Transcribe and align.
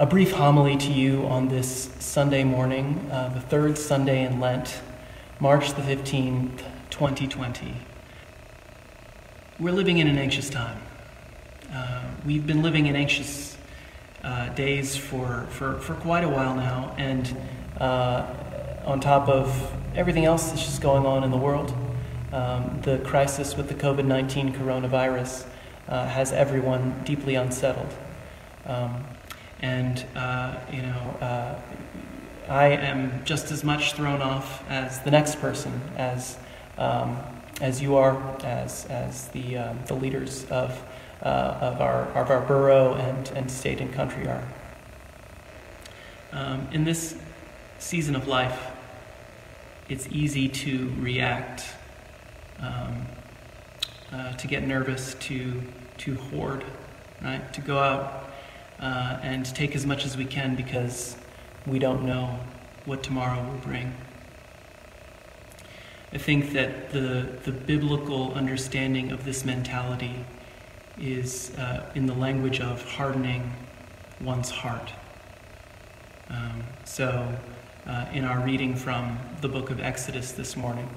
a 0.00 0.06
brief 0.06 0.30
homily 0.30 0.76
to 0.76 0.92
you 0.92 1.26
on 1.26 1.48
this 1.48 1.90
Sunday 1.98 2.44
morning, 2.44 3.10
uh, 3.10 3.30
the 3.30 3.40
third 3.40 3.76
Sunday 3.76 4.24
in 4.24 4.38
Lent, 4.38 4.80
March 5.40 5.74
the 5.74 5.82
15th, 5.82 6.62
2020. 6.88 7.74
We're 9.58 9.72
living 9.72 9.98
in 9.98 10.06
an 10.06 10.16
anxious 10.16 10.48
time. 10.50 10.80
Uh, 11.72 12.04
we've 12.24 12.46
been 12.46 12.62
living 12.62 12.86
in 12.86 12.94
anxious 12.94 13.58
uh, 14.22 14.50
days 14.50 14.96
for, 14.96 15.48
for, 15.50 15.80
for 15.80 15.94
quite 15.94 16.22
a 16.22 16.28
while 16.28 16.54
now, 16.54 16.94
and 16.96 17.36
uh, 17.80 18.24
on 18.84 19.00
top 19.00 19.28
of 19.28 19.72
everything 19.96 20.26
else 20.26 20.50
that's 20.50 20.64
just 20.64 20.80
going 20.80 21.06
on 21.06 21.24
in 21.24 21.32
the 21.32 21.36
world, 21.36 21.74
um, 22.32 22.78
the 22.82 22.98
crisis 22.98 23.56
with 23.56 23.66
the 23.66 23.74
COVID 23.74 24.04
19 24.04 24.52
coronavirus 24.52 25.44
uh, 25.88 26.06
has 26.06 26.30
everyone 26.30 27.02
deeply 27.04 27.34
unsettled. 27.34 27.92
Um, 28.64 29.04
and, 29.60 30.04
uh, 30.14 30.56
you 30.72 30.82
know, 30.82 31.16
uh, 31.20 31.60
I 32.48 32.68
am 32.68 33.24
just 33.24 33.50
as 33.50 33.64
much 33.64 33.94
thrown 33.94 34.22
off 34.22 34.68
as 34.70 35.00
the 35.00 35.10
next 35.10 35.40
person, 35.40 35.80
as, 35.96 36.38
um, 36.78 37.18
as 37.60 37.82
you 37.82 37.96
are, 37.96 38.16
as, 38.44 38.86
as 38.86 39.28
the, 39.28 39.58
um, 39.58 39.78
the 39.86 39.94
leaders 39.94 40.44
of, 40.46 40.82
uh, 41.22 41.58
of, 41.60 41.80
our, 41.80 42.04
of 42.12 42.30
our 42.30 42.40
borough 42.40 42.94
and, 42.94 43.30
and 43.34 43.50
state 43.50 43.80
and 43.80 43.92
country 43.92 44.28
are. 44.28 44.46
Um, 46.32 46.68
in 46.72 46.84
this 46.84 47.16
season 47.78 48.14
of 48.14 48.28
life, 48.28 48.70
it's 49.88 50.06
easy 50.08 50.48
to 50.48 50.92
react, 51.00 51.64
um, 52.60 53.06
uh, 54.12 54.32
to 54.34 54.46
get 54.46 54.66
nervous, 54.66 55.14
to, 55.14 55.60
to 55.98 56.14
hoard, 56.14 56.64
right? 57.22 57.52
To 57.54 57.60
go 57.60 57.78
out 57.78 58.27
uh, 58.80 59.18
and 59.22 59.44
take 59.54 59.74
as 59.74 59.84
much 59.86 60.04
as 60.04 60.16
we 60.16 60.24
can 60.24 60.54
because 60.54 61.16
we 61.66 61.78
don't 61.78 62.04
know 62.04 62.38
what 62.84 63.02
tomorrow 63.02 63.42
will 63.42 63.58
bring. 63.58 63.92
I 66.12 66.18
think 66.18 66.52
that 66.52 66.90
the, 66.90 67.28
the 67.44 67.52
biblical 67.52 68.32
understanding 68.32 69.12
of 69.12 69.24
this 69.24 69.44
mentality 69.44 70.24
is 70.98 71.56
uh, 71.58 71.90
in 71.94 72.06
the 72.06 72.14
language 72.14 72.60
of 72.60 72.82
hardening 72.84 73.52
one's 74.20 74.50
heart. 74.50 74.92
Um, 76.30 76.64
so, 76.84 77.28
uh, 77.86 78.06
in 78.12 78.24
our 78.24 78.40
reading 78.40 78.74
from 78.74 79.18
the 79.40 79.48
book 79.48 79.70
of 79.70 79.80
Exodus 79.80 80.32
this 80.32 80.56
morning, 80.56 80.88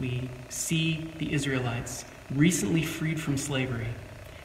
we 0.00 0.28
see 0.48 1.10
the 1.18 1.32
Israelites 1.32 2.04
recently 2.30 2.82
freed 2.82 3.20
from 3.20 3.36
slavery 3.36 3.88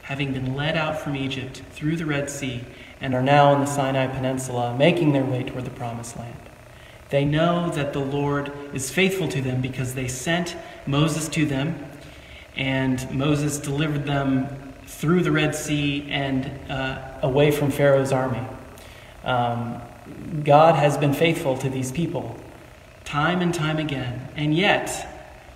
having 0.10 0.34
been 0.34 0.56
led 0.56 0.76
out 0.76 1.00
from 1.00 1.16
Egypt 1.16 1.62
through 1.72 1.96
the 1.96 2.06
Red 2.06 2.32
Sea, 2.32 2.64
and 3.00 3.14
are 3.14 3.22
now 3.22 3.54
on 3.54 3.60
the 3.60 3.68
Sinai 3.68 4.08
Peninsula, 4.08 4.76
making 4.76 5.14
their 5.14 5.24
way 5.24 5.44
toward 5.44 5.66
the 5.66 5.70
Promised 5.70 6.18
Land. 6.18 6.36
They 7.12 7.26
know 7.26 7.70
that 7.70 7.94
the 7.94 8.00
Lord 8.00 8.52
is 8.74 8.90
faithful 8.90 9.28
to 9.28 9.40
them 9.40 9.62
because 9.62 9.94
they 9.94 10.08
sent 10.08 10.58
Moses 10.88 11.30
to 11.30 11.46
them, 11.46 11.86
and 12.56 13.08
Moses 13.12 13.60
delivered 13.60 14.08
them 14.08 14.74
through 14.88 15.22
the 15.22 15.32
Red 15.32 15.54
Sea 15.54 16.08
and 16.10 16.50
uh, 16.72 17.20
away 17.22 17.52
from 17.52 17.70
Pharaoh's 17.70 18.12
army. 18.12 18.42
Um, 19.24 19.80
God 20.44 20.74
has 20.74 20.98
been 20.98 21.14
faithful 21.14 21.56
to 21.60 21.70
these 21.70 21.92
people 21.92 22.36
time 23.06 23.42
and 23.42 23.54
time 23.54 23.78
again. 23.78 24.28
And 24.36 24.58
yet, 24.58 24.90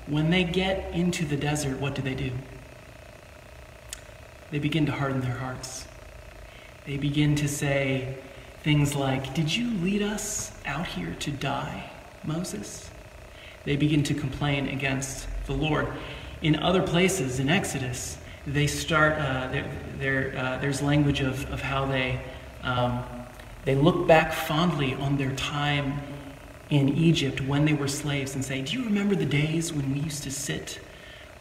when 0.05 0.29
they 0.29 0.43
get 0.43 0.93
into 0.93 1.25
the 1.25 1.37
desert, 1.37 1.79
what 1.79 1.95
do 1.95 2.03
they 2.03 2.13
do? 2.13 2.29
They 4.53 4.59
begin 4.59 4.85
to 4.85 4.91
harden 4.91 5.19
their 5.19 5.33
hearts. 5.33 5.87
They 6.85 6.97
begin 6.97 7.33
to 7.37 7.47
say 7.47 8.19
things 8.61 8.93
like, 8.93 9.33
Did 9.33 9.53
you 9.53 9.73
lead 9.77 10.03
us 10.03 10.51
out 10.67 10.85
here 10.85 11.15
to 11.21 11.31
die, 11.31 11.89
Moses? 12.23 12.91
They 13.65 13.77
begin 13.77 14.03
to 14.03 14.13
complain 14.13 14.67
against 14.67 15.27
the 15.47 15.53
Lord. 15.53 15.87
In 16.43 16.55
other 16.57 16.83
places, 16.83 17.39
in 17.39 17.49
Exodus, 17.49 18.19
they 18.45 18.67
start, 18.67 19.13
uh, 19.13 19.47
they're, 19.47 19.71
they're, 19.97 20.37
uh, 20.37 20.57
there's 20.59 20.83
language 20.83 21.21
of, 21.21 21.51
of 21.51 21.59
how 21.59 21.87
they, 21.87 22.21
um, 22.61 23.03
they 23.65 23.73
look 23.73 24.05
back 24.05 24.33
fondly 24.33 24.93
on 24.93 25.17
their 25.17 25.31
time 25.31 25.99
in 26.69 26.89
Egypt 26.89 27.41
when 27.41 27.65
they 27.65 27.73
were 27.73 27.87
slaves 27.87 28.35
and 28.35 28.45
say, 28.45 28.61
Do 28.61 28.77
you 28.77 28.85
remember 28.85 29.15
the 29.15 29.25
days 29.25 29.73
when 29.73 29.91
we 29.91 30.01
used 30.01 30.21
to 30.21 30.31
sit 30.31 30.79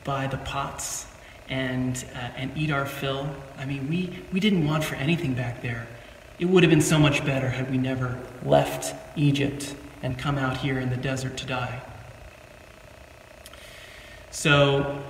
by 0.03 0.27
the 0.29 0.39
pots 0.39 1.02
and, 1.49 2.05
uh, 2.15 2.31
and 2.37 2.57
eat 2.57 2.71
our 2.71 2.87
fill. 2.87 3.29
I 3.59 3.65
mean, 3.65 3.89
we, 3.89 4.19
we 4.33 4.41
didn't 4.41 4.67
want 4.67 4.85
for 4.85 4.95
anything 4.95 5.35
back 5.35 5.63
there. 5.63 5.87
It 6.39 6.47
would 6.47 6.63
have 6.63 6.71
been 6.71 6.81
so 6.81 6.99
much 6.99 7.25
better 7.25 7.49
had 7.49 7.71
we 7.71 7.79
never 7.79 8.19
left 8.45 8.95
Egypt 9.17 9.75
and 10.03 10.19
come 10.19 10.39
out 10.39 10.57
here 10.57 10.81
in 10.81 10.91
the 10.91 10.97
desert 10.97 11.37
to 11.39 11.47
die. 11.47 11.83
So, 14.31 15.01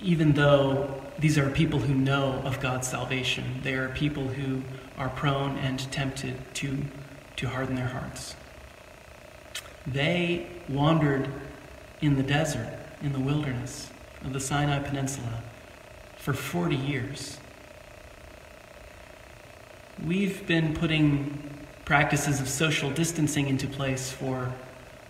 even 0.00 0.32
though 0.32 1.02
these 1.18 1.38
are 1.38 1.50
people 1.50 1.78
who 1.78 1.94
know 1.94 2.40
of 2.44 2.60
God's 2.60 2.88
salvation, 2.88 3.60
they 3.62 3.74
are 3.74 3.88
people 3.88 4.28
who 4.28 4.62
are 4.96 5.08
prone 5.08 5.56
and 5.58 5.78
tempted 5.90 6.36
to, 6.54 6.78
to 7.36 7.48
harden 7.48 7.74
their 7.74 7.88
hearts. 7.88 8.36
They 9.86 10.46
wandered 10.68 11.28
in 12.00 12.16
the 12.16 12.22
desert, 12.22 12.68
in 13.02 13.12
the 13.12 13.20
wilderness 13.20 13.90
of 14.24 14.32
the 14.32 14.40
Sinai 14.40 14.78
Peninsula 14.80 15.42
for 16.16 16.32
40 16.32 16.76
years. 16.76 17.38
We've 20.04 20.46
been 20.46 20.74
putting 20.74 21.42
practices 21.84 22.40
of 22.40 22.48
social 22.48 22.90
distancing 22.90 23.48
into 23.48 23.66
place 23.66 24.10
for 24.10 24.52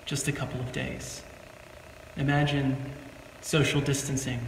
just 0.07 0.29
a 0.29 0.33
couple 0.33 0.61
of 0.61 0.73
days. 0.73 1.23
Imagine 2.17 2.77
social 3.41 3.81
distancing 3.81 4.41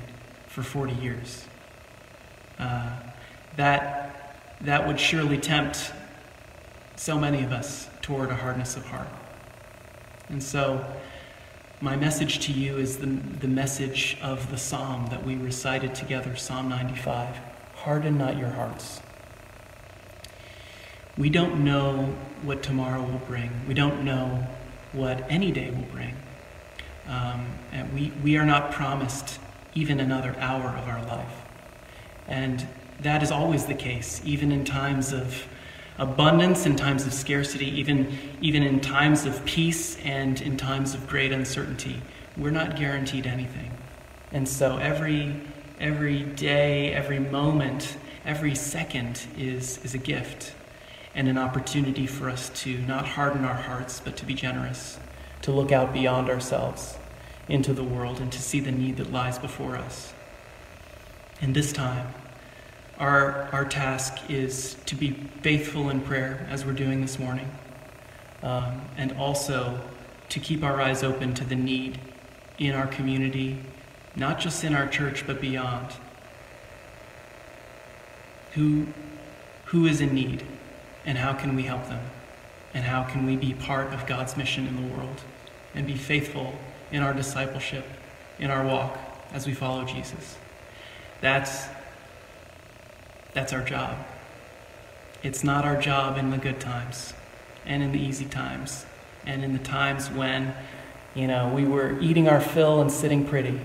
for 0.46 0.62
40 0.62 0.94
years. 0.94 1.44
Uh, 2.58 2.90
that, 3.56 4.36
that 4.60 4.86
would 4.86 4.98
surely 4.98 5.38
tempt 5.38 5.92
so 6.96 7.18
many 7.18 7.42
of 7.42 7.52
us 7.52 7.88
toward 8.00 8.30
a 8.30 8.34
hardness 8.34 8.76
of 8.76 8.86
heart. 8.86 9.08
And 10.28 10.42
so, 10.42 10.84
my 11.82 11.96
message 11.96 12.38
to 12.38 12.52
you 12.52 12.76
is 12.76 12.98
the, 12.98 13.06
the 13.06 13.48
message 13.48 14.16
of 14.22 14.48
the 14.52 14.56
psalm 14.56 15.08
that 15.10 15.24
we 15.24 15.34
recited 15.34 15.96
together, 15.96 16.36
Psalm 16.36 16.68
95 16.68 17.36
Harden 17.74 18.16
not 18.16 18.36
your 18.38 18.50
hearts. 18.50 19.02
We 21.18 21.28
don't 21.28 21.64
know 21.64 22.14
what 22.42 22.62
tomorrow 22.62 23.02
will 23.02 23.20
bring, 23.26 23.50
we 23.66 23.74
don't 23.74 24.04
know 24.04 24.46
what 24.92 25.28
any 25.28 25.50
day 25.50 25.70
will 25.70 25.88
bring. 25.92 26.14
Um, 27.08 27.46
and 27.72 27.92
we, 27.92 28.12
we 28.22 28.36
are 28.36 28.46
not 28.46 28.70
promised 28.70 29.40
even 29.74 29.98
another 29.98 30.36
hour 30.38 30.68
of 30.68 30.86
our 30.86 31.04
life. 31.06 31.42
And 32.28 32.64
that 33.00 33.24
is 33.24 33.32
always 33.32 33.66
the 33.66 33.74
case, 33.74 34.22
even 34.24 34.52
in 34.52 34.64
times 34.64 35.12
of 35.12 35.48
abundance 35.98 36.66
in 36.66 36.76
times 36.76 37.06
of 37.06 37.12
scarcity, 37.12 37.66
even, 37.78 38.18
even 38.40 38.62
in 38.62 38.80
times 38.80 39.26
of 39.26 39.44
peace 39.44 39.96
and 40.04 40.40
in 40.40 40.56
times 40.56 40.94
of 40.94 41.06
great 41.06 41.32
uncertainty. 41.32 42.00
We're 42.36 42.50
not 42.50 42.76
guaranteed 42.76 43.26
anything. 43.26 43.70
And 44.32 44.48
so 44.48 44.78
every, 44.78 45.34
every 45.78 46.22
day, 46.22 46.92
every 46.92 47.18
moment, 47.18 47.96
every 48.24 48.54
second 48.54 49.26
is, 49.36 49.78
is 49.84 49.94
a 49.94 49.98
gift 49.98 50.54
and 51.14 51.28
an 51.28 51.36
opportunity 51.36 52.06
for 52.06 52.30
us 52.30 52.48
to 52.62 52.78
not 52.78 53.06
harden 53.06 53.44
our 53.44 53.54
hearts, 53.54 54.00
but 54.00 54.16
to 54.16 54.24
be 54.24 54.34
generous, 54.34 54.98
to 55.42 55.52
look 55.52 55.72
out 55.72 55.92
beyond 55.92 56.30
ourselves 56.30 56.96
into 57.48 57.74
the 57.74 57.84
world 57.84 58.20
and 58.20 58.32
to 58.32 58.40
see 58.40 58.60
the 58.60 58.72
need 58.72 58.96
that 58.96 59.12
lies 59.12 59.38
before 59.38 59.76
us. 59.76 60.14
And 61.42 61.54
this 61.54 61.72
time, 61.72 62.14
our, 63.02 63.48
our 63.50 63.64
task 63.64 64.30
is 64.30 64.76
to 64.86 64.94
be 64.94 65.10
faithful 65.42 65.90
in 65.90 66.00
prayer, 66.00 66.46
as 66.48 66.64
we're 66.64 66.72
doing 66.72 67.00
this 67.00 67.18
morning, 67.18 67.50
um, 68.44 68.80
and 68.96 69.10
also 69.18 69.80
to 70.28 70.38
keep 70.38 70.62
our 70.62 70.80
eyes 70.80 71.02
open 71.02 71.34
to 71.34 71.44
the 71.44 71.56
need 71.56 71.98
in 72.58 72.76
our 72.76 72.86
community, 72.86 73.58
not 74.14 74.38
just 74.38 74.62
in 74.62 74.72
our 74.72 74.86
church, 74.86 75.26
but 75.26 75.40
beyond. 75.40 75.88
Who, 78.52 78.86
who 79.64 79.86
is 79.86 80.00
in 80.00 80.14
need, 80.14 80.46
and 81.04 81.18
how 81.18 81.32
can 81.32 81.56
we 81.56 81.64
help 81.64 81.88
them? 81.88 82.04
And 82.72 82.84
how 82.84 83.02
can 83.02 83.26
we 83.26 83.34
be 83.34 83.52
part 83.52 83.92
of 83.92 84.06
God's 84.06 84.36
mission 84.36 84.68
in 84.68 84.76
the 84.76 84.94
world 84.94 85.20
and 85.74 85.88
be 85.88 85.96
faithful 85.96 86.54
in 86.92 87.02
our 87.02 87.12
discipleship, 87.12 87.84
in 88.38 88.52
our 88.52 88.64
walk 88.64 88.96
as 89.32 89.44
we 89.44 89.54
follow 89.54 89.84
Jesus? 89.84 90.36
That's 91.20 91.66
that's 93.34 93.52
our 93.52 93.62
job. 93.62 93.96
It's 95.22 95.44
not 95.44 95.64
our 95.64 95.80
job 95.80 96.18
in 96.18 96.30
the 96.30 96.38
good 96.38 96.60
times 96.60 97.14
and 97.64 97.82
in 97.82 97.92
the 97.92 98.00
easy 98.00 98.24
times 98.24 98.84
and 99.26 99.44
in 99.44 99.52
the 99.52 99.58
times 99.60 100.10
when, 100.10 100.54
you 101.14 101.26
know, 101.28 101.48
we 101.54 101.64
were 101.64 101.98
eating 102.00 102.28
our 102.28 102.40
fill 102.40 102.80
and 102.80 102.90
sitting 102.90 103.24
pretty. 103.26 103.60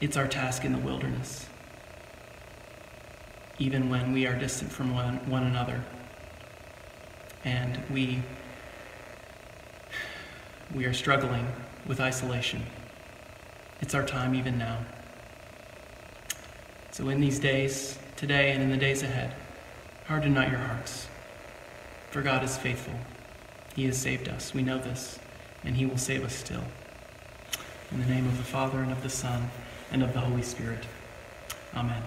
It's 0.00 0.16
our 0.16 0.28
task 0.28 0.64
in 0.64 0.72
the 0.72 0.78
wilderness. 0.78 1.46
even 3.58 3.88
when 3.88 4.12
we 4.12 4.26
are 4.26 4.34
distant 4.34 4.70
from 4.72 4.94
one, 4.94 5.16
one 5.30 5.44
another. 5.44 5.82
And 7.44 7.80
we, 7.90 8.22
we 10.74 10.86
are 10.86 10.92
struggling 10.92 11.46
with 11.86 12.00
isolation. 12.00 12.64
It's 13.80 13.94
our 13.94 14.04
time 14.04 14.34
even 14.34 14.58
now. 14.58 14.78
So, 16.94 17.08
in 17.08 17.20
these 17.20 17.40
days, 17.40 17.98
today 18.14 18.52
and 18.52 18.62
in 18.62 18.70
the 18.70 18.76
days 18.76 19.02
ahead, 19.02 19.34
harden 20.06 20.32
not 20.32 20.48
your 20.48 20.60
hearts. 20.60 21.08
For 22.12 22.22
God 22.22 22.44
is 22.44 22.56
faithful. 22.56 22.94
He 23.74 23.86
has 23.86 23.98
saved 23.98 24.28
us. 24.28 24.54
We 24.54 24.62
know 24.62 24.78
this, 24.78 25.18
and 25.64 25.74
He 25.74 25.86
will 25.86 25.98
save 25.98 26.22
us 26.22 26.32
still. 26.32 26.62
In 27.90 28.00
the 28.00 28.06
name 28.06 28.28
of 28.28 28.36
the 28.36 28.44
Father, 28.44 28.78
and 28.78 28.92
of 28.92 29.02
the 29.02 29.10
Son, 29.10 29.50
and 29.90 30.04
of 30.04 30.12
the 30.12 30.20
Holy 30.20 30.42
Spirit. 30.42 30.84
Amen. 31.74 32.00